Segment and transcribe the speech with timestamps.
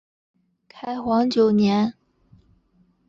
[0.67, 1.93] 开皇九年。